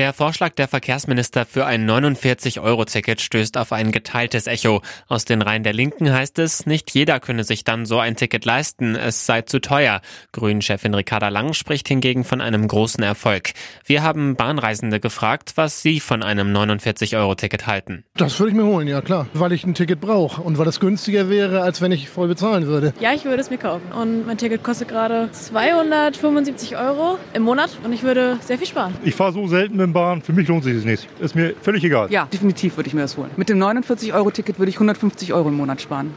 [0.00, 4.80] Der Vorschlag der Verkehrsminister für ein 49-Euro-Ticket stößt auf ein geteiltes Echo.
[5.08, 8.46] Aus den Reihen der Linken heißt es, nicht jeder könne sich dann so ein Ticket
[8.46, 10.00] leisten, es sei zu teuer.
[10.32, 13.50] Grünen-Chefin Ricarda Lang spricht hingegen von einem großen Erfolg.
[13.84, 18.04] Wir haben Bahnreisende gefragt, was sie von einem 49-Euro-Ticket halten.
[18.16, 20.80] Das würde ich mir holen, ja klar, weil ich ein Ticket brauche und weil das
[20.80, 22.94] günstiger wäre, als wenn ich voll bezahlen würde.
[23.00, 27.76] Ja, ich würde es mir kaufen und mein Ticket kostet gerade 275 Euro im Monat
[27.84, 28.94] und ich würde sehr viel sparen.
[29.04, 31.08] Ich fahre so selten mit dem Bahn, für mich lohnt sich das nicht.
[31.20, 32.10] Ist mir völlig egal.
[32.10, 33.30] Ja, definitiv würde ich mir das holen.
[33.36, 36.14] Mit dem 49-Euro-Ticket würde ich 150 Euro im Monat sparen.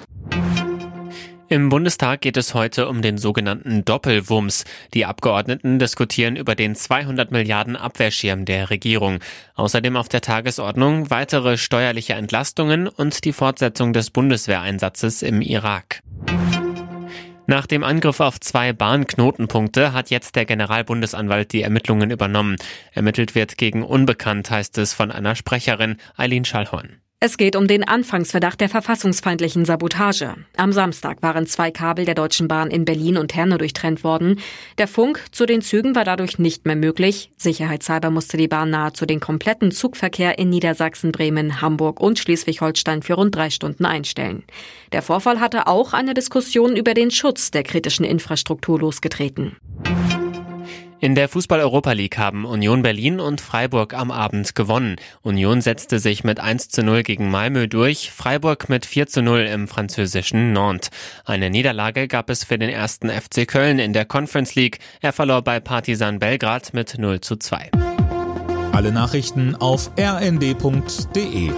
[1.49, 4.65] Im Bundestag geht es heute um den sogenannten Doppelwumms.
[4.95, 9.19] Die Abgeordneten diskutieren über den 200 Milliarden Abwehrschirm der Regierung.
[9.53, 16.01] Außerdem auf der Tagesordnung weitere steuerliche Entlastungen und die Fortsetzung des Bundeswehreinsatzes im Irak.
[17.45, 22.55] Nach dem Angriff auf zwei Bahnknotenpunkte hat jetzt der Generalbundesanwalt die Ermittlungen übernommen.
[22.93, 27.02] Ermittelt wird gegen Unbekannt, heißt es von einer Sprecherin, Eileen Schallhorn.
[27.25, 30.35] Es geht um den Anfangsverdacht der verfassungsfeindlichen Sabotage.
[30.57, 34.41] Am Samstag waren zwei Kabel der Deutschen Bahn in Berlin und Herne durchtrennt worden.
[34.77, 37.31] Der Funk zu den Zügen war dadurch nicht mehr möglich.
[37.37, 43.13] Sicherheitshalber musste die Bahn nahezu den kompletten Zugverkehr in Niedersachsen, Bremen, Hamburg und Schleswig-Holstein für
[43.13, 44.43] rund drei Stunden einstellen.
[44.91, 49.55] Der Vorfall hatte auch eine Diskussion über den Schutz der kritischen Infrastruktur losgetreten.
[51.03, 54.95] In der Fußball-Europa League haben Union Berlin und Freiburg am Abend gewonnen.
[55.21, 59.39] Union setzte sich mit 1 zu 0 gegen Malmö durch, Freiburg mit 4 zu 0
[59.41, 60.91] im französischen Nantes.
[61.25, 64.79] Eine Niederlage gab es für den ersten FC Köln in der Conference League.
[65.01, 67.71] Er verlor bei Partizan Belgrad mit 0 zu 2.
[68.71, 71.51] Alle Nachrichten auf rnd.de